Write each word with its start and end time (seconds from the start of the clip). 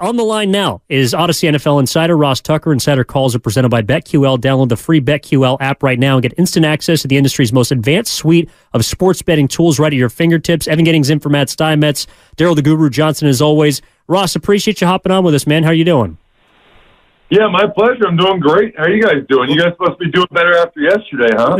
On 0.00 0.16
the 0.16 0.24
line 0.24 0.50
now 0.50 0.80
is 0.88 1.12
Audacy 1.12 1.46
NFL 1.50 1.78
insider 1.78 2.16
Ross 2.16 2.40
Tucker. 2.40 2.72
Insider 2.72 3.04
calls 3.04 3.34
are 3.34 3.38
presented 3.38 3.68
by 3.68 3.82
BetQL. 3.82 4.38
Download 4.38 4.70
the 4.70 4.76
free 4.78 4.98
BetQL 4.98 5.58
app 5.60 5.82
right 5.82 5.98
now 5.98 6.14
and 6.14 6.22
get 6.22 6.32
instant 6.38 6.64
access 6.64 7.02
to 7.02 7.08
the 7.08 7.18
industry's 7.18 7.52
most 7.52 7.70
advanced 7.70 8.14
suite 8.14 8.48
of 8.72 8.82
sports 8.82 9.20
betting 9.20 9.46
tools 9.46 9.78
right 9.78 9.92
at 9.92 9.98
your 9.98 10.08
fingertips. 10.08 10.66
Evan 10.66 10.86
Gettings 10.86 11.10
in 11.10 11.20
for 11.20 11.28
Matt. 11.28 11.48
Daryl 11.48 12.56
the 12.56 12.62
Guru 12.62 12.88
Johnson, 12.88 13.28
as 13.28 13.42
always. 13.42 13.82
Ross, 14.06 14.34
appreciate 14.34 14.80
you 14.80 14.86
hopping 14.86 15.12
on 15.12 15.22
with 15.22 15.34
us, 15.34 15.46
man. 15.46 15.64
How 15.64 15.70
are 15.70 15.74
you 15.74 15.84
doing? 15.84 16.16
Yeah, 17.30 17.46
my 17.46 17.64
pleasure. 17.68 18.08
I'm 18.08 18.16
doing 18.16 18.40
great. 18.40 18.76
How 18.76 18.84
are 18.84 18.90
you 18.90 19.00
guys 19.00 19.24
doing? 19.28 19.50
You 19.50 19.60
guys 19.60 19.72
supposed 19.72 20.00
to 20.00 20.04
be 20.04 20.10
doing 20.10 20.26
better 20.32 20.56
after 20.58 20.80
yesterday, 20.80 21.30
huh? 21.32 21.56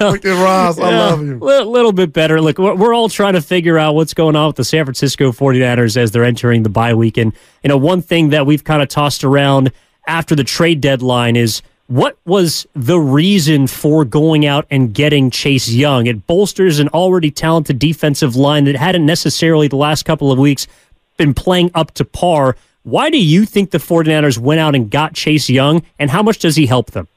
Look 0.10 0.26
at 0.26 0.44
Ross. 0.44 0.78
I 0.78 0.90
love 0.90 1.24
you. 1.24 1.38
A 1.38 1.44
little, 1.44 1.72
little 1.72 1.92
bit 1.92 2.12
better. 2.12 2.38
Look, 2.38 2.58
we're, 2.58 2.74
we're 2.74 2.94
all 2.94 3.08
trying 3.08 3.32
to 3.32 3.40
figure 3.40 3.78
out 3.78 3.94
what's 3.94 4.12
going 4.12 4.36
on 4.36 4.48
with 4.48 4.56
the 4.56 4.64
San 4.64 4.84
Francisco 4.84 5.32
49ers 5.32 5.96
as 5.96 6.10
they're 6.10 6.22
entering 6.22 6.64
the 6.64 6.68
bye 6.68 6.92
week. 6.92 7.16
And, 7.16 7.32
you 7.64 7.68
know, 7.68 7.78
one 7.78 8.02
thing 8.02 8.28
that 8.28 8.44
we've 8.44 8.62
kind 8.62 8.82
of 8.82 8.88
tossed 8.88 9.24
around 9.24 9.72
after 10.06 10.34
the 10.34 10.44
trade 10.44 10.82
deadline 10.82 11.34
is 11.34 11.62
what 11.86 12.18
was 12.26 12.66
the 12.74 12.98
reason 12.98 13.66
for 13.68 14.04
going 14.04 14.44
out 14.44 14.66
and 14.70 14.92
getting 14.92 15.30
Chase 15.30 15.70
Young? 15.70 16.06
It 16.06 16.26
bolsters 16.26 16.78
an 16.78 16.88
already 16.88 17.30
talented 17.30 17.78
defensive 17.78 18.36
line 18.36 18.64
that 18.64 18.76
hadn't 18.76 19.06
necessarily 19.06 19.68
the 19.68 19.76
last 19.76 20.04
couple 20.04 20.30
of 20.30 20.38
weeks 20.38 20.66
been 21.16 21.32
playing 21.32 21.70
up 21.74 21.92
to 21.92 22.04
par. 22.04 22.56
Why 22.86 23.10
do 23.10 23.18
you 23.18 23.44
think 23.46 23.72
the 23.72 23.78
49ers 23.78 24.38
went 24.38 24.60
out 24.60 24.76
and 24.76 24.88
got 24.88 25.12
Chase 25.12 25.50
Young, 25.50 25.82
and 25.98 26.08
how 26.08 26.22
much 26.22 26.38
does 26.38 26.54
he 26.54 26.66
help 26.66 26.92
them? 26.92 27.08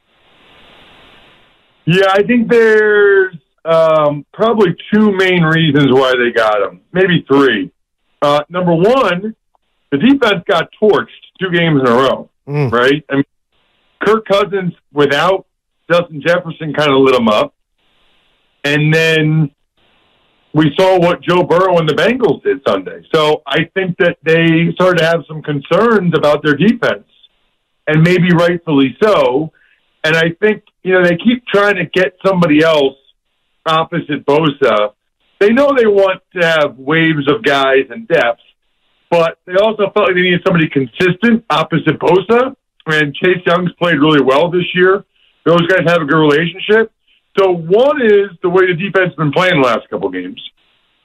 Yeah, 1.85 2.07
I 2.11 2.23
think 2.23 2.49
there's 2.49 3.35
um, 3.65 4.25
probably 4.33 4.75
two 4.91 5.11
main 5.15 5.43
reasons 5.43 5.91
why 5.91 6.13
they 6.17 6.31
got 6.35 6.59
him, 6.63 6.81
maybe 6.91 7.23
three. 7.31 7.71
Uh, 8.19 8.41
number 8.49 8.73
one, 8.73 9.35
the 9.91 9.97
defense 9.99 10.43
got 10.47 10.69
torched 10.81 11.05
two 11.39 11.51
games 11.51 11.81
in 11.81 11.87
a 11.87 11.91
row, 11.95 12.29
Mm. 12.47 12.71
right? 12.71 13.05
I 13.07 13.15
mean, 13.17 13.23
Kirk 14.03 14.25
Cousins 14.25 14.73
without 14.91 15.45
Justin 15.91 16.19
Jefferson 16.25 16.73
kind 16.73 16.91
of 16.91 16.97
lit 17.01 17.13
him 17.13 17.27
up. 17.27 17.53
And 18.63 18.91
then 18.91 19.51
we 20.53 20.71
saw 20.79 20.99
what 20.99 21.21
Joe 21.21 21.43
Burrow 21.43 21.77
and 21.77 21.87
the 21.87 21.93
Bengals 21.93 22.43
did 22.43 22.61
Sunday. 22.67 23.05
So 23.13 23.43
I 23.45 23.65
think 23.75 23.97
that 23.97 24.17
they 24.23 24.73
started 24.73 24.99
to 24.99 25.05
have 25.05 25.23
some 25.27 25.41
concerns 25.41 26.13
about 26.17 26.43
their 26.43 26.55
defense, 26.55 27.07
and 27.87 28.01
maybe 28.01 28.33
rightfully 28.33 28.97
so. 29.01 29.51
And 30.03 30.15
I 30.15 30.31
think, 30.41 30.63
you 30.83 30.93
know, 30.93 31.03
they 31.03 31.17
keep 31.17 31.45
trying 31.47 31.75
to 31.75 31.85
get 31.85 32.17
somebody 32.25 32.63
else 32.63 32.95
opposite 33.65 34.25
Bosa. 34.25 34.93
They 35.39 35.49
know 35.49 35.73
they 35.75 35.87
want 35.87 36.21
to 36.35 36.45
have 36.45 36.77
waves 36.77 37.29
of 37.29 37.43
guys 37.43 37.85
and 37.89 38.07
depth, 38.07 38.41
but 39.11 39.37
they 39.45 39.55
also 39.55 39.91
felt 39.91 40.07
like 40.07 40.15
they 40.15 40.21
needed 40.21 40.41
somebody 40.45 40.67
consistent 40.69 41.45
opposite 41.49 41.99
Bosa. 41.99 42.55
And 42.87 43.13
Chase 43.13 43.43
Young's 43.45 43.71
played 43.73 43.99
really 43.99 44.21
well 44.21 44.49
this 44.49 44.65
year. 44.73 45.05
Those 45.45 45.61
guys 45.67 45.81
have 45.85 46.01
a 46.01 46.05
good 46.05 46.17
relationship. 46.17 46.91
So 47.39 47.53
one 47.53 48.01
is 48.01 48.31
the 48.43 48.49
way 48.49 48.67
the 48.67 48.73
defense 48.73 49.11
has 49.11 49.15
been 49.15 49.31
playing 49.31 49.61
the 49.61 49.67
last 49.67 49.89
couple 49.89 50.09
games. 50.09 50.41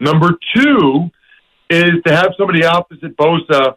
Number 0.00 0.30
two 0.54 1.08
is 1.70 1.92
to 2.06 2.14
have 2.14 2.30
somebody 2.36 2.64
opposite 2.64 3.16
Bosa 3.16 3.76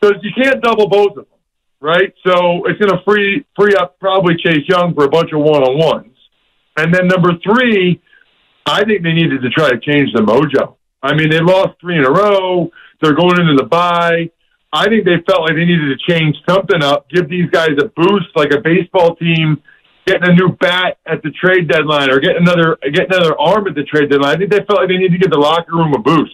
because 0.00 0.16
you 0.22 0.30
can't 0.34 0.62
double 0.62 0.88
both 0.88 1.10
of 1.10 1.26
them, 1.26 1.40
right? 1.80 2.12
So 2.26 2.64
it's 2.66 2.80
going 2.80 2.90
to 2.90 3.02
free 3.04 3.44
free 3.54 3.74
up 3.74 3.98
probably 4.00 4.36
Chase 4.36 4.66
Young 4.66 4.94
for 4.94 5.04
a 5.04 5.10
bunch 5.10 5.32
of 5.34 5.40
one 5.40 5.62
on 5.62 5.78
ones. 5.78 6.16
And 6.78 6.92
then 6.92 7.06
number 7.06 7.32
three, 7.44 8.00
I 8.64 8.82
think 8.84 9.02
they 9.02 9.12
needed 9.12 9.42
to 9.42 9.50
try 9.50 9.68
to 9.68 9.78
change 9.78 10.10
the 10.14 10.22
mojo. 10.22 10.76
I 11.02 11.14
mean, 11.14 11.28
they 11.28 11.40
lost 11.40 11.78
three 11.82 11.98
in 11.98 12.04
a 12.06 12.10
row. 12.10 12.70
They're 13.02 13.14
going 13.14 13.38
into 13.38 13.56
the 13.56 13.68
bye. 13.68 14.30
I 14.72 14.88
think 14.88 15.04
they 15.04 15.22
felt 15.28 15.42
like 15.42 15.54
they 15.54 15.66
needed 15.66 15.96
to 15.96 16.12
change 16.12 16.34
something 16.48 16.82
up, 16.82 17.10
give 17.10 17.28
these 17.28 17.50
guys 17.50 17.76
a 17.78 17.88
boost, 17.94 18.34
like 18.34 18.52
a 18.52 18.60
baseball 18.60 19.16
team 19.16 19.62
getting 20.06 20.28
a 20.28 20.34
new 20.34 20.50
bat 20.50 20.98
at 21.06 21.22
the 21.22 21.30
trade 21.30 21.68
deadline 21.68 22.10
or 22.10 22.20
getting 22.20 22.42
another 22.42 22.78
getting 22.82 23.12
another 23.12 23.38
arm 23.38 23.66
at 23.66 23.74
the 23.74 23.84
trade 23.84 24.10
deadline. 24.10 24.36
I 24.36 24.38
think 24.38 24.50
they 24.50 24.64
felt 24.64 24.80
like 24.80 24.88
they 24.88 24.96
needed 24.96 25.12
to 25.12 25.18
give 25.18 25.30
the 25.30 25.38
locker 25.38 25.72
room 25.72 25.94
a 25.94 25.98
boost. 25.98 26.32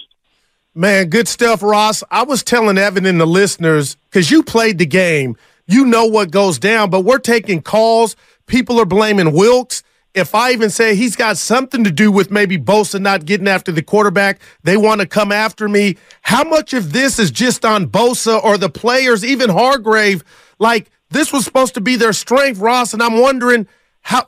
Man, 0.74 1.08
good 1.08 1.26
stuff, 1.26 1.62
Ross. 1.62 2.04
I 2.10 2.22
was 2.22 2.44
telling 2.44 2.78
Evan 2.78 3.04
and 3.04 3.20
the 3.20 3.26
listeners, 3.26 3.96
because 4.08 4.30
you 4.30 4.42
played 4.42 4.78
the 4.78 4.86
game, 4.86 5.36
you 5.66 5.84
know 5.84 6.06
what 6.06 6.30
goes 6.30 6.58
down, 6.58 6.90
but 6.90 7.00
we're 7.00 7.18
taking 7.18 7.60
calls. 7.60 8.14
People 8.46 8.80
are 8.80 8.86
blaming 8.86 9.32
Wilks. 9.32 9.82
If 10.14 10.34
I 10.34 10.50
even 10.50 10.70
say 10.70 10.96
he's 10.96 11.14
got 11.14 11.36
something 11.36 11.84
to 11.84 11.90
do 11.90 12.10
with 12.10 12.32
maybe 12.32 12.58
Bosa 12.58 13.00
not 13.00 13.24
getting 13.24 13.46
after 13.46 13.70
the 13.70 13.82
quarterback, 13.82 14.40
they 14.64 14.76
want 14.76 15.00
to 15.00 15.06
come 15.06 15.30
after 15.30 15.68
me. 15.68 15.96
How 16.22 16.42
much 16.42 16.72
of 16.72 16.92
this 16.92 17.18
is 17.20 17.30
just 17.30 17.64
on 17.64 17.86
Bosa 17.86 18.42
or 18.42 18.58
the 18.58 18.70
players, 18.70 19.24
even 19.24 19.50
Hargrave? 19.50 20.24
Like, 20.58 20.90
this 21.10 21.32
was 21.32 21.44
supposed 21.44 21.74
to 21.74 21.80
be 21.80 21.96
their 21.96 22.12
strength, 22.12 22.58
Ross, 22.60 22.94
and 22.94 23.02
I'm 23.02 23.20
wondering 23.20 23.66
how 24.02 24.26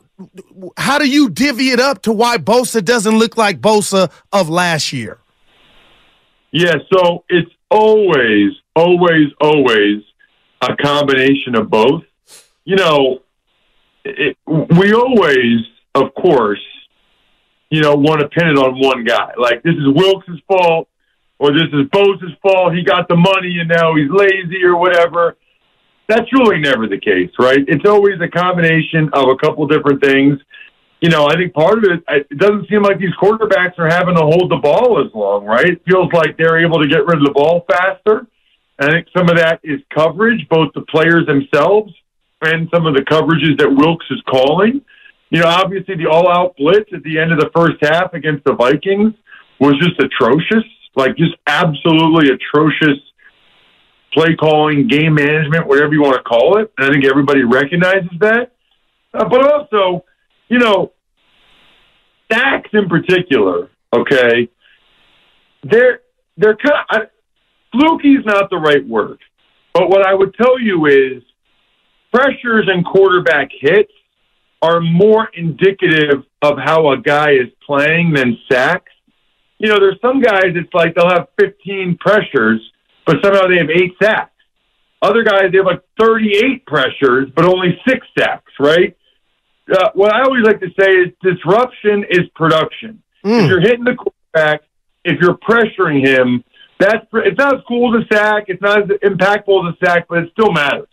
how 0.77 0.99
do 0.99 1.09
you 1.09 1.31
divvy 1.31 1.71
it 1.71 1.81
up 1.81 2.03
to 2.03 2.13
why 2.13 2.39
Bosa 2.39 2.85
doesn't 2.85 3.19
look 3.19 3.37
like 3.37 3.61
Bosa 3.61 4.11
of 4.33 4.49
last 4.49 4.93
year? 4.93 5.19
Yeah, 6.53 6.75
so 6.93 7.25
it's 7.29 7.51
always, 7.71 8.53
always, 8.77 9.29
always 9.41 10.03
a 10.61 10.77
combination 10.77 11.57
of 11.57 11.71
both. 11.71 12.05
You 12.65 12.77
know, 12.77 13.23
it, 14.05 14.37
we 14.47 14.93
always, 14.93 15.61
of 15.95 16.15
course, 16.15 16.63
you 17.71 17.81
know, 17.81 17.95
want 17.95 18.21
to 18.21 18.29
pin 18.29 18.49
it 18.49 18.59
on 18.59 18.79
one 18.79 19.05
guy. 19.05 19.33
Like 19.39 19.63
this 19.63 19.75
is 19.75 19.87
Wilks' 19.87 20.29
fault, 20.47 20.89
or 21.39 21.53
this 21.53 21.69
is 21.73 21.89
Bosa's 21.91 22.37
fault. 22.43 22.75
He 22.75 22.85
got 22.85 23.09
the 23.09 23.17
money 23.17 23.59
and 23.59 23.69
now 23.69 23.95
he's 23.97 24.11
lazy 24.11 24.63
or 24.63 24.77
whatever. 24.77 25.37
That's 26.13 26.31
really 26.35 26.61
never 26.61 26.87
the 26.87 27.01
case, 27.01 27.31
right? 27.39 27.65
It's 27.67 27.89
always 27.89 28.21
a 28.21 28.29
combination 28.29 29.09
of 29.15 29.29
a 29.33 29.37
couple 29.37 29.67
different 29.67 30.05
things. 30.05 30.39
You 31.01 31.09
know, 31.09 31.25
I 31.25 31.37
think 31.37 31.55
part 31.55 31.79
of 31.79 31.85
it, 31.85 32.05
it 32.07 32.39
doesn't 32.39 32.69
seem 32.69 32.83
like 32.83 32.99
these 32.99 33.15
quarterbacks 33.21 33.79
are 33.79 33.89
having 33.89 34.17
to 34.17 34.21
hold 34.21 34.51
the 34.51 34.61
ball 34.63 35.03
as 35.03 35.11
long, 35.15 35.47
right? 35.47 35.65
It 35.65 35.81
feels 35.89 36.13
like 36.13 36.37
they're 36.37 36.63
able 36.63 36.83
to 36.83 36.87
get 36.87 37.07
rid 37.07 37.17
of 37.17 37.25
the 37.25 37.33
ball 37.33 37.65
faster. 37.67 38.27
I 38.79 38.91
think 38.91 39.07
some 39.17 39.31
of 39.31 39.39
that 39.39 39.61
is 39.65 39.81
coverage, 39.95 40.47
both 40.51 40.69
the 40.75 40.83
players 40.83 41.25
themselves 41.27 41.95
and 42.43 42.69
some 42.75 42.85
of 42.85 42.95
the 42.95 43.03
coverages 43.09 43.57
that 43.59 43.73
Wilks 43.73 44.05
is 44.11 44.21
calling. 44.29 44.83
You 45.31 45.41
know, 45.41 45.49
obviously 45.49 45.97
the 45.97 46.11
all-out 46.11 46.57
blitz 46.59 46.91
at 46.93 47.03
the 47.05 47.19
end 47.19 47.33
of 47.33 47.41
the 47.41 47.49
first 47.57 47.77
half 47.81 48.13
against 48.13 48.45
the 48.45 48.53
Vikings 48.53 49.15
was 49.61 49.79
just 49.81 49.99
atrocious, 49.99 50.69
like 50.95 51.17
just 51.17 51.37
absolutely 51.47 52.37
atrocious 52.37 53.01
play 54.13 54.37
calling, 54.37 54.87
game 54.89 55.15
management, 55.15 55.67
whatever 55.67 55.93
you 55.93 56.03
want 56.03 56.17
to 56.17 56.23
call 56.23 56.59
it. 56.59 56.73
And 56.77 56.87
I 56.87 56.93
think 56.93 57.05
everybody 57.05 57.43
recognizes 57.45 58.11
that. 58.21 58.53
Uh, 59.15 59.29
but 59.29 59.53
also, 59.53 60.05
you 60.49 60.59
know, 60.59 60.93
sacks 62.31 62.71
in 62.73 62.89
particular, 62.89 63.71
okay, 63.95 64.49
they're 65.63 66.01
they're 66.37 66.57
kind 66.57 67.03
of, 67.03 67.11
fluky 67.73 68.15
is 68.15 68.25
not 68.25 68.49
the 68.51 68.57
right 68.57 68.87
word, 68.87 69.19
but 69.75 69.89
what 69.89 70.07
I 70.07 70.15
would 70.15 70.35
tell 70.35 70.59
you 70.59 70.87
is 70.87 71.23
pressures 72.13 72.69
and 72.69 72.85
quarterback 72.85 73.51
hits 73.61 73.93
are 74.63 74.81
more 74.81 75.29
indicative 75.35 76.25
of 76.41 76.57
how 76.59 76.93
a 76.93 77.01
guy 77.01 77.33
is 77.33 77.49
playing 77.67 78.13
than 78.15 78.39
sacks. 78.51 78.93
You 79.59 79.69
know, 79.69 79.79
there's 79.79 80.01
some 80.01 80.21
guys 80.21 80.55
it's 80.55 80.73
like 80.73 80.95
they'll 80.95 81.09
have 81.09 81.29
15 81.41 81.99
pressures, 82.01 82.61
but 83.07 83.17
somehow 83.23 83.47
they 83.47 83.59
have 83.59 83.71
eight 83.71 83.95
sacks. 84.03 84.31
Other 85.01 85.25
guys, 85.25 85.51
they 85.51 85.59
have 85.59 85.67
like 85.67 85.83
38 85.99 86.65
pressures, 86.67 87.29
but 87.35 87.45
only 87.45 87.81
six 87.89 88.07
sacks, 88.17 88.53
right? 88.61 88.97
Uh, 89.71 89.91
what 89.95 90.15
I 90.15 90.23
always 90.23 90.45
like 90.45 90.61
to 90.61 90.69
say 90.79 90.91
is 90.91 91.09
disruption 91.23 92.05
is 92.11 92.29
production. 92.35 93.03
If 93.25 93.49
you're 93.49 93.61
hitting 93.61 93.85
the 93.85 93.95
quarterback, 93.95 94.63
if 95.05 95.21
you're 95.21 95.37
pressuring 95.39 96.07
him, 96.07 96.45
that's 96.79 97.07
it's 97.13 97.39
not 97.39 97.55
as 97.55 97.61
cool 97.69 97.97
as 97.97 98.05
a 98.05 98.15
sack. 98.15 98.45
It's 98.49 98.61
not 98.61 98.83
as 98.83 98.89
impactful 98.89 99.69
as 99.69 99.75
a 99.81 99.87
sack, 99.87 100.07
but 100.09 100.19
it 100.19 100.31
still 100.33 100.53
matters. 100.53 100.89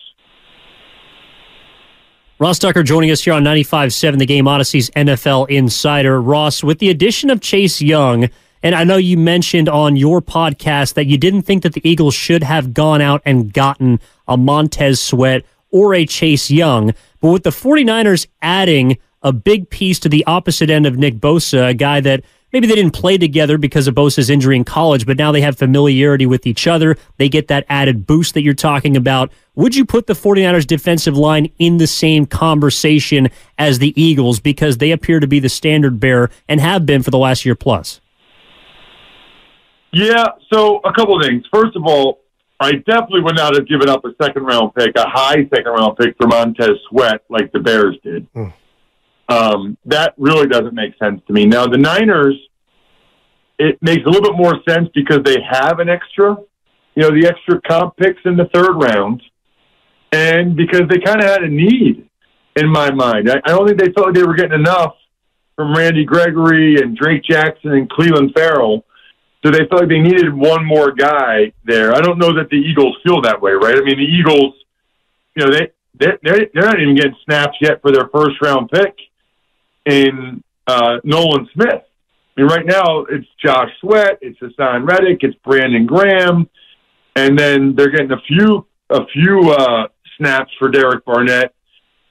Ross 2.40 2.58
Tucker 2.60 2.84
joining 2.84 3.12
us 3.12 3.22
here 3.24 3.34
on 3.34 3.44
95.7 3.44 4.18
The 4.18 4.26
Game 4.26 4.46
Audacy's 4.46 4.90
NFL 4.92 5.50
Insider. 5.50 6.22
Ross, 6.22 6.64
with 6.64 6.80
the 6.80 6.90
addition 6.90 7.30
of 7.30 7.42
Chase 7.42 7.82
Young, 7.82 8.30
and 8.62 8.76
I 8.76 8.84
know 8.84 8.98
you 8.98 9.18
mentioned 9.18 9.70
on 9.70 9.96
your 9.96 10.22
podcast 10.22 10.96
that 10.96 11.06
you 11.06 11.18
didn't 11.18 11.44
think 11.44 11.64
that 11.64 11.74
the 11.74 11.88
Eagles 11.88 12.14
should 12.14 12.44
have 12.44 12.74
gone 12.74 13.02
out 13.02 13.22
and 13.26 13.54
gotten 13.54 14.00
a 14.28 14.38
Montez 14.38 15.00
Sweat 15.00 15.44
or 15.72 15.94
a 15.94 16.06
Chase 16.06 16.52
Young, 16.52 16.94
but 17.22 17.32
with 17.32 17.44
the 17.44 17.52
49ers 17.52 18.28
adding 18.42 18.98
a 19.22 19.32
big 19.32 19.70
piece 19.70 20.00
to 20.00 20.10
the 20.10 20.26
opposite 20.26 20.70
end 20.70 20.86
of 20.86 20.98
Nick 20.98 21.16
Bosa, 21.16 21.70
a 21.70 21.74
guy 21.74 22.00
that 22.00 22.24
maybe 22.52 22.68
they 22.68 22.76
didn't 22.76 22.94
play 22.94 23.18
together 23.18 23.58
because 23.58 23.88
of 23.88 23.96
Bosa's 23.96 24.30
injury 24.30 24.56
in 24.56 24.64
college, 24.64 25.06
but 25.06 25.18
now 25.18 25.32
they 25.32 25.42
have 25.42 25.58
familiarity 25.58 26.26
with 26.26 26.48
each 26.48 26.68
other. 26.68 26.96
They 27.18 27.30
get 27.30 27.48
that 27.50 27.66
added 27.70 28.08
boost 28.08 28.34
that 28.34 28.44
you're 28.44 28.54
talking 28.54 28.96
about. 28.96 29.32
Would 29.56 29.76
you 29.76 29.86
put 29.86 30.08
the 30.08 30.14
49ers 30.14 30.66
defensive 30.66 31.18
line 31.18 31.52
in 31.60 31.78
the 31.78 31.88
same 31.88 32.26
conversation 32.26 33.30
as 33.58 33.80
the 33.80 34.00
Eagles 34.02 34.40
because 34.40 34.78
they 34.78 34.92
appear 34.92 35.20
to 35.20 35.28
be 35.28 35.40
the 35.40 35.50
standard 35.50 36.00
bearer 36.00 36.32
and 36.48 36.60
have 36.62 36.86
been 36.86 37.04
for 37.04 37.12
the 37.12 37.18
last 37.18 37.46
year 37.46 37.56
plus? 37.56 38.00
Yeah, 39.92 40.26
so 40.54 40.78
a 40.80 40.94
couple 40.94 41.18
of 41.18 41.26
things. 41.26 41.44
First 41.52 41.76
of 41.76 41.84
all, 41.86 42.20
I 42.60 42.74
definitely 42.74 43.22
would 43.22 43.36
not 43.36 43.56
have 43.56 43.68
given 43.68 43.90
up 43.90 44.04
a 44.06 44.10
second 44.22 44.44
round 44.44 44.76
pick, 44.76 44.96
a 44.98 45.08
high 45.08 45.48
second 45.54 45.72
round 45.72 45.98
pick 45.98 46.16
for 46.18 46.28
Montez 46.28 46.78
Sweat 46.90 47.24
like 47.30 47.52
the 47.52 47.60
Bears 47.60 47.98
did. 48.04 48.28
Um, 49.30 49.78
that 49.86 50.14
really 50.18 50.48
doesn't 50.48 50.74
make 50.74 50.98
sense 50.98 51.22
to 51.28 51.34
me. 51.34 51.46
Now, 51.46 51.68
the 51.68 51.78
Niners, 51.78 52.36
it 53.58 53.78
makes 53.82 54.04
a 54.06 54.10
little 54.10 54.32
bit 54.32 54.38
more 54.38 54.56
sense 54.68 54.90
because 54.94 55.20
they 55.24 55.38
have 55.50 55.80
an 55.80 55.88
extra, 55.88 56.36
you 56.96 57.04
know, 57.04 57.12
the 57.12 57.28
extra 57.28 57.62
comp 57.62 57.96
picks 57.98 58.22
in 58.26 58.36
the 58.36 58.50
third 58.54 58.74
round, 58.74 59.22
and 60.12 60.56
because 60.56 60.84
they 60.90 61.00
kind 61.00 61.22
of 61.22 61.30
had 61.30 61.44
a 61.44 61.48
need 61.48 62.10
in 62.56 62.70
my 62.70 62.92
mind. 62.92 63.30
I, 63.30 63.40
I 63.46 63.52
don't 63.52 63.68
think 63.68 63.80
they 63.80 63.92
felt 63.92 64.08
like 64.08 64.16
they 64.16 64.24
were 64.24 64.36
getting 64.36 64.60
enough 64.60 64.96
from 65.56 65.76
Randy 65.76 66.06
Gregory 66.06 66.82
and 66.82 66.98
Drake 66.98 67.24
Jackson 67.24 67.72
and 67.72 67.90
Clelin 67.90 68.34
Ferrell. 68.34 68.86
So 69.44 69.52
they 69.52 69.60
felt 69.70 69.82
like 69.82 69.90
they 69.90 70.00
needed 70.00 70.34
one 70.34 70.66
more 70.66 70.92
guy 70.92 71.54
there. 71.64 71.94
I 71.94 72.02
don't 72.02 72.20
know 72.20 72.34
that 72.34 72.50
the 72.50 72.58
Eagles 72.58 72.98
feel 73.04 73.22
that 73.22 73.42
way, 73.42 73.52
right? 73.52 73.76
I 73.78 73.82
mean, 73.82 73.98
the 73.98 74.04
Eagles, 74.04 74.54
you 75.36 75.46
know, 75.46 75.52
they 75.52 75.70
they're 75.98 76.20
they're 76.54 76.66
not 76.66 76.80
even 76.80 76.96
getting 76.96 77.16
snaps 77.26 77.58
yet 77.62 77.82
for 77.82 77.92
their 77.92 78.10
first 78.14 78.42
round 78.42 78.70
pick 78.70 78.96
in 79.86 80.44
uh, 80.68 80.98
Nolan 81.04 81.48
Smith. 81.54 81.84
I 82.38 82.42
mean, 82.42 82.48
right 82.48 82.66
now 82.66 83.06
it's 83.10 83.28
Josh 83.44 83.70
Sweat, 83.82 84.20
it's 84.22 84.40
Haason 84.40 84.88
Reddick, 84.88 85.20
it's 85.22 85.36
Brandon 85.44 85.86
Graham, 85.86 86.50
and 87.16 87.38
then 87.38 87.76
they're 87.76 87.92
getting 87.92 88.12
a 88.12 88.22
few 88.28 88.66
a 88.90 89.06
few 89.08 89.52
uh, 89.52 89.88
snaps 90.18 90.52
for 90.60 90.70
Derek 90.70 91.06
Barnett 91.06 91.54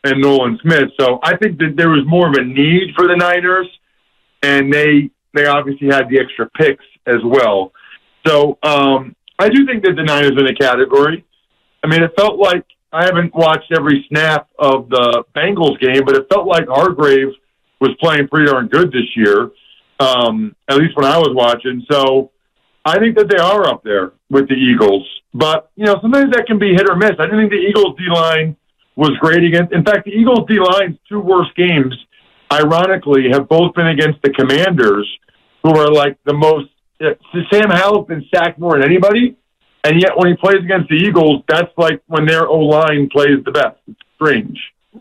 and 0.05 0.21
Nolan 0.21 0.59
Smith. 0.63 0.91
So 0.99 1.19
I 1.23 1.37
think 1.37 1.59
that 1.59 1.75
there 1.77 1.91
was 1.91 2.05
more 2.07 2.29
of 2.29 2.35
a 2.35 2.45
need 2.45 2.95
for 2.97 3.07
the 3.07 3.17
Niners, 3.17 3.69
and 4.43 4.73
they 4.73 5.11
they 5.35 5.47
obviously 5.47 5.89
had 5.89 6.09
the 6.09 6.19
extra 6.19 6.49
picks 6.51 6.85
as 7.07 7.21
well. 7.25 7.73
So 8.27 8.59
um, 8.63 9.15
I 9.39 9.49
do 9.49 9.67
think 9.67 9.85
that 9.85 9.95
the 9.97 10.03
Niners 10.03 10.33
in 10.39 10.45
the 10.45 10.55
category. 10.59 11.25
I 11.83 11.87
mean, 11.87 12.03
it 12.03 12.13
felt 12.17 12.39
like 12.39 12.65
I 12.93 13.05
haven't 13.05 13.35
watched 13.35 13.73
every 13.77 14.05
snap 14.09 14.49
of 14.59 14.89
the 14.89 15.25
Bengals 15.37 15.79
game, 15.81 16.03
but 16.05 16.17
it 16.17 16.27
felt 16.33 16.47
like 16.47 16.67
Hargrave 16.69 17.29
was 17.81 17.91
playing 18.01 18.29
pretty 18.29 18.51
darn 18.51 18.67
good 18.67 18.91
this 18.91 19.15
year, 19.15 19.51
um, 20.01 20.57
at 20.69 20.77
least 20.77 20.97
when 20.97 21.05
I 21.05 21.19
was 21.19 21.31
watching. 21.35 21.85
So 21.91 22.33
I 22.85 22.99
think 22.99 23.17
that 23.17 23.29
they 23.29 23.39
are 23.39 23.69
up 23.69 23.85
there 23.85 24.13
with 24.31 24.49
the 24.49 24.55
Eagles. 24.55 25.07
But, 25.35 25.71
you 25.77 25.85
know, 25.85 25.97
sometimes 26.01 26.33
that 26.33 26.47
can 26.47 26.59
be 26.59 26.73
hit 26.73 26.89
or 26.89 26.97
miss. 26.97 27.13
I 27.19 27.27
didn't 27.27 27.41
think 27.41 27.53
the 27.53 27.69
Eagles 27.69 27.97
D 27.99 28.05
line 28.13 28.57
was 28.97 29.13
great 29.21 29.45
against. 29.45 29.73
In 29.73 29.85
fact, 29.85 30.07
the 30.07 30.11
Eagles 30.11 30.49
D 30.49 30.59
line's 30.59 30.99
two 31.09 31.21
worst 31.21 31.55
games, 31.55 31.95
ironically, 32.53 33.29
have 33.33 33.49
both 33.49 33.75
been 33.75 33.89
against 33.89 34.21
the 34.23 34.31
Commanders, 34.31 35.09
who 35.63 35.71
are 35.71 35.91
like 35.91 36.19
the 36.25 36.35
most. 36.35 36.71
Uh, 37.01 37.15
Sam 37.53 37.71
Howell's 37.71 38.09
been 38.09 38.25
sacked 38.35 38.59
more 38.59 38.73
than 38.73 38.85
anybody, 38.85 39.37
and 39.85 40.01
yet 40.01 40.17
when 40.17 40.29
he 40.29 40.37
plays 40.37 40.63
against 40.65 40.89
the 40.89 40.97
Eagles, 40.97 41.43
that's 41.49 41.73
like 41.77 42.03
when 42.07 42.27
their 42.27 42.49
O 42.49 42.59
line 42.59 43.09
plays 43.11 43.45
the 43.45 43.53
best. 43.53 43.77
It's 43.87 43.99
strange. 44.15 44.59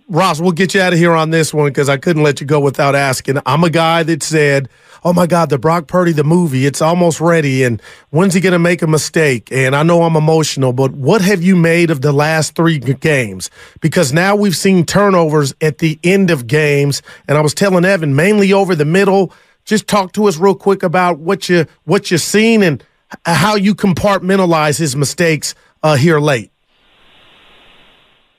Ross, 0.08 0.40
we'll 0.40 0.52
get 0.52 0.74
you 0.74 0.82
out 0.82 0.94
of 0.94 1.00
here 1.00 1.14
on 1.14 1.30
this 1.30 1.54
one 1.54 1.68
because 1.68 1.90
I 1.90 1.98
couldn't 1.98 2.24
let 2.24 2.42
you 2.42 2.48
go 2.48 2.60
without 2.60 2.96
asking. 2.96 3.40
I'm 3.46 3.64
a 3.64 3.70
guy 3.70 4.04
that 4.04 4.24
said, 4.24 4.70
"Oh 5.04 5.14
my 5.14 5.28
God, 5.28 5.50
the 5.50 5.58
Brock 5.58 5.88
Purdy 5.88 6.12
the 6.12 6.24
movie, 6.24 6.66
it's 6.66 6.82
almost 6.82 7.20
ready, 7.20 7.64
and 7.64 7.82
when's 8.10 8.34
he 8.34 8.42
going 8.42 8.54
to 8.54 8.60
make 8.60 8.82
a 8.82 8.88
mistake?" 8.88 9.50
And 9.52 9.76
I 9.76 9.84
know 9.84 10.04
I'm 10.04 10.16
emotional, 10.16 10.74
but 10.74 10.92
what 10.92 11.22
have 11.22 11.42
you 11.42 11.56
made 11.56 11.92
of 11.92 12.02
the 12.02 12.12
last 12.12 12.56
three 12.56 12.80
games? 12.80 13.50
Because 13.82 14.14
now 14.14 14.36
we've 14.36 14.58
seen 14.58 14.86
turnovers 14.86 15.54
at 15.62 15.80
the 15.80 16.00
end 16.04 16.32
of 16.32 16.48
games, 16.48 17.02
and 17.28 17.38
I 17.38 17.42
was 17.42 17.54
telling 17.54 17.86
Evan 17.86 18.16
mainly 18.16 18.54
over 18.54 18.76
the 18.76 18.86
middle. 18.86 19.34
Just 19.66 19.88
talk 19.88 20.14
to 20.14 20.28
us 20.28 20.38
real 20.38 20.56
quick 20.56 20.84
about 20.84 21.20
what 21.20 21.50
you 21.50 21.66
what 21.84 22.10
you've 22.12 22.22
seen 22.22 22.64
and 22.64 22.84
how 23.26 23.56
you 23.56 23.76
compartmentalize 23.76 24.78
his 24.78 24.96
mistakes 24.96 25.56
uh, 25.84 25.96
here 25.96 26.20
late. 26.20 26.52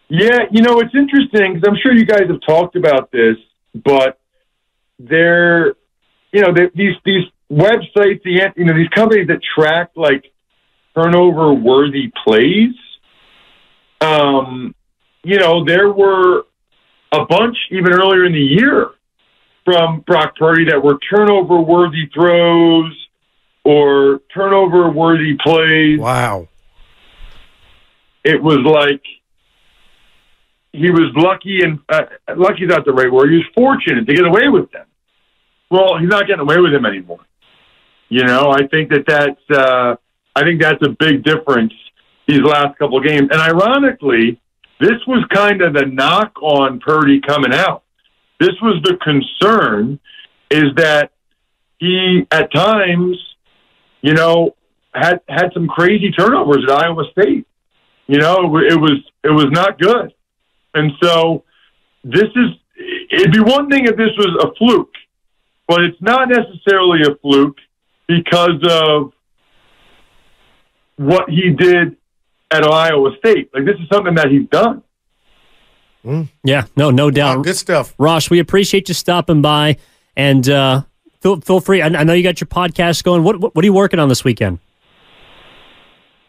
Yeah, 0.08 0.44
you 0.50 0.62
know, 0.62 0.81
it's 0.81 0.94
interesting 0.94 1.55
because 1.55 1.69
I'm 1.69 1.76
sure 1.82 1.93
you 1.93 2.06
guys 2.06 2.28
have 2.28 2.40
talked 2.46 2.76
about 2.76 3.10
this, 3.12 3.37
but 3.75 4.19
they're, 4.99 5.75
you 6.32 6.40
know, 6.40 6.52
they, 6.55 6.70
these 6.75 6.94
these 7.05 7.25
websites, 7.50 8.22
the 8.22 8.52
you 8.56 8.64
know, 8.64 8.75
these 8.75 8.88
companies 8.88 9.28
that 9.28 9.40
track 9.55 9.90
like 9.96 10.25
turnover 10.94 11.52
worthy 11.52 12.10
plays. 12.25 12.75
Um, 14.00 14.75
you 15.25 15.38
know, 15.38 15.64
there 15.64 15.90
were 15.90 16.44
a 17.12 17.25
bunch 17.26 17.56
even 17.70 17.93
earlier 17.93 18.25
in 18.25 18.32
the 18.32 18.38
year 18.38 18.90
from 19.64 20.00
Brock 20.06 20.37
Purdy 20.37 20.64
that 20.70 20.82
were 20.82 20.99
turnover 21.10 21.60
worthy 21.60 22.06
throws 22.14 22.94
or 23.64 24.20
turnover 24.34 24.88
worthy 24.90 25.37
plays. 25.37 25.99
Wow. 25.99 26.49
It 28.25 28.43
was 28.43 28.58
like 28.58 29.02
he 30.79 30.91
was 30.91 31.13
lucky 31.17 31.61
and 31.63 31.81
uh, 31.89 32.03
lucky's 32.37 32.69
not 32.69 32.85
the 32.85 32.93
right 32.93 33.13
word. 33.13 33.31
He 33.31 33.37
was 33.37 33.47
fortunate 33.55 34.06
to 34.06 34.15
get 34.15 34.27
away 34.27 34.49
with 34.49 34.70
them. 34.70 34.87
Well, 35.70 35.99
he's 35.99 36.08
not 36.08 36.27
getting 36.27 36.41
away 36.41 36.58
with 36.58 36.73
them 36.73 36.87
anymore. 36.87 37.20
You 38.08 38.25
know, 38.25 38.51
I 38.51 38.67
think 38.69 38.91
that 38.91 39.05
that's 39.06 39.58
uh, 39.58 39.97
I 40.35 40.43
think 40.43 40.63
that's 40.63 40.82
a 40.82 40.91
big 40.91 41.25
difference 41.25 41.73
these 42.27 42.41
last 42.41 42.79
couple 42.79 42.99
of 42.99 43.05
games. 43.05 43.29
And 43.31 43.41
ironically, 43.41 44.41
this 44.81 44.99
was 45.06 45.25
kind 45.32 45.61
of 45.63 45.75
the 45.75 45.87
knock 45.87 46.41
on 46.43 46.81
Purdy 46.81 47.20
coming 47.20 47.53
out. 47.53 47.82
This 48.41 48.55
was 48.63 48.81
the 48.85 48.97
concern 49.03 49.99
is 50.51 50.75
that 50.77 51.11
he 51.79 52.27
at 52.31 52.53
times, 52.53 53.17
you 54.01 54.15
know, 54.15 54.55
had 54.94 55.20
had 55.29 55.53
some 55.53 55.69
crazy 55.69 56.11
turnovers 56.11 56.65
at 56.69 56.70
Iowa 56.70 57.05
State. 57.13 57.47
You 58.06 58.19
know, 58.19 58.56
it 58.58 58.81
was 58.81 59.01
it 59.23 59.31
was 59.31 59.49
not 59.51 59.79
good. 59.79 60.15
And 60.75 60.93
so 61.03 61.44
this 62.05 62.25
is 62.25 62.89
it'd 63.10 63.32
be 63.32 63.41
one 63.41 63.69
thing 63.69 63.87
if 63.87 63.96
this 63.96 64.10
was 64.17 64.44
a 64.44 64.55
fluke, 64.56 64.93
but 65.67 65.82
it's 65.82 66.01
not 66.01 66.29
necessarily 66.29 67.01
a 67.03 67.15
fluke 67.17 67.58
because 68.06 68.63
of 68.70 69.13
what 70.96 71.29
he 71.29 71.51
did 71.51 71.96
at 72.51 72.65
Iowa 72.65 73.10
State. 73.19 73.51
Like 73.55 73.65
this 73.65 73.77
is 73.77 73.89
something 73.93 74.15
that 74.15 74.31
he's 74.31 74.48
done. 74.48 74.82
Yeah, 76.43 76.65
no, 76.77 76.91
no 76.91 77.10
doubt. 77.10 77.44
Good 77.44 77.56
stuff. 77.56 77.94
Ross, 77.98 78.31
we 78.31 78.39
appreciate 78.39 78.89
you 78.89 78.94
stopping 78.94 79.43
by, 79.43 79.77
and 80.17 80.48
uh, 80.48 80.82
feel 81.20 81.41
feel 81.41 81.60
free. 81.60 81.82
I, 81.82 81.87
I 81.87 82.05
know 82.05 82.15
you 82.15 82.22
got 82.22 82.41
your 82.41 82.48
podcast 82.48 83.05
going. 83.05 83.25
What, 83.25 83.41
what 83.41 83.55
what 83.55 83.63
are 83.63 83.67
you 83.67 83.72
working 83.75 83.98
on 83.98 84.08
this 84.08 84.25
weekend? 84.25 84.58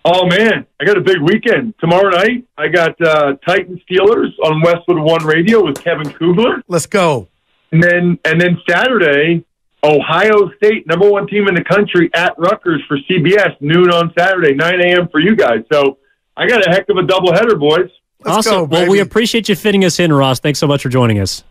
Oh 0.05 0.25
man, 0.27 0.65
I 0.79 0.85
got 0.85 0.97
a 0.97 1.01
big 1.01 1.21
weekend 1.21 1.73
tomorrow 1.79 2.09
night. 2.09 2.45
I 2.57 2.67
got 2.69 2.99
uh, 3.01 3.33
Titan 3.45 3.81
Steelers 3.89 4.29
on 4.43 4.61
Westwood 4.61 4.99
One 4.99 5.25
Radio 5.25 5.63
with 5.65 5.83
Kevin 5.83 6.09
Kugler, 6.13 6.63
Let's 6.67 6.85
go. 6.85 7.27
and 7.71 7.83
then 7.83 8.17
and 8.23 8.39
then 8.39 8.57
Saturday, 8.67 9.43
Ohio 9.83 10.51
State, 10.57 10.87
number 10.87 11.09
one 11.09 11.27
team 11.27 11.47
in 11.47 11.53
the 11.55 11.63
country, 11.63 12.09
at 12.13 12.33
Rutgers 12.37 12.81
for 12.87 12.97
CBS 13.09 13.55
noon 13.59 13.89
on 13.91 14.13
Saturday, 14.17 14.53
nine 14.53 14.79
a.m. 14.81 15.09
for 15.09 15.19
you 15.19 15.35
guys. 15.35 15.59
So 15.71 15.97
I 16.37 16.47
got 16.47 16.65
a 16.65 16.71
heck 16.71 16.87
of 16.89 16.97
a 16.97 17.01
doubleheader, 17.01 17.59
boys. 17.59 17.89
Let's 18.23 18.47
awesome. 18.47 18.53
go, 18.53 18.63
well, 18.65 18.89
we 18.89 18.99
appreciate 18.99 19.47
you 19.49 19.55
fitting 19.55 19.83
us 19.85 19.99
in, 19.99 20.11
Ross. 20.11 20.39
Thanks 20.39 20.59
so 20.59 20.67
much 20.67 20.81
for 20.81 20.89
joining 20.89 21.19
us. 21.19 21.43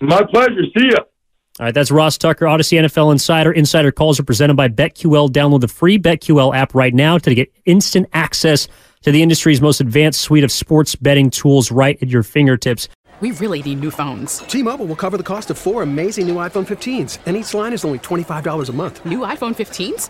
My 0.00 0.22
pleasure. 0.24 0.62
See 0.76 0.88
ya. 0.90 0.98
All 1.60 1.66
right, 1.66 1.74
that's 1.74 1.90
Ross 1.90 2.16
Tucker, 2.16 2.46
Audacy 2.46 2.80
NFL 2.80 3.12
Insider. 3.12 3.52
Insider 3.52 3.92
calls 3.92 4.18
are 4.18 4.22
presented 4.22 4.54
by 4.54 4.68
BetQL. 4.68 5.28
Download 5.28 5.60
the 5.60 5.68
free 5.68 5.98
BetQL 5.98 6.56
app 6.56 6.74
right 6.74 6.94
now 6.94 7.18
to 7.18 7.34
get 7.34 7.52
instant 7.66 8.08
access 8.14 8.66
to 9.02 9.12
the 9.12 9.22
industry's 9.22 9.60
most 9.60 9.78
advanced 9.78 10.22
suite 10.22 10.42
of 10.42 10.50
sports 10.50 10.96
betting 10.96 11.28
tools 11.28 11.70
right 11.70 11.98
at 12.00 12.08
your 12.08 12.22
fingertips. 12.22 12.88
We 13.20 13.32
really 13.32 13.62
need 13.62 13.80
new 13.80 13.90
phones. 13.90 14.38
T-Mobile 14.38 14.86
will 14.86 14.96
cover 14.96 15.18
the 15.18 15.22
cost 15.22 15.50
of 15.50 15.58
four 15.58 15.82
amazing 15.82 16.26
new 16.26 16.36
iPhone 16.36 16.66
15s, 16.66 17.18
and 17.26 17.36
each 17.36 17.52
line 17.52 17.74
is 17.74 17.84
only 17.84 17.98
$25 17.98 18.70
a 18.70 18.72
month. 18.72 19.04
New 19.04 19.18
iPhone 19.18 19.54
15s? 19.54 20.08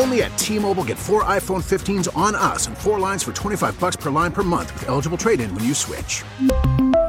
Only 0.00 0.22
at 0.22 0.38
T-Mobile 0.38 0.84
get 0.84 0.98
four 0.98 1.24
iPhone 1.24 1.64
15s 1.64 2.16
on 2.16 2.36
us 2.36 2.68
and 2.68 2.78
four 2.78 3.00
lines 3.00 3.24
for 3.24 3.32
25 3.32 3.80
bucks 3.80 3.96
per 3.96 4.12
line 4.12 4.30
per 4.30 4.44
month 4.44 4.72
with 4.74 4.88
eligible 4.88 5.18
trade-in 5.18 5.52
when 5.56 5.64
you 5.64 5.74
switch. 5.74 6.22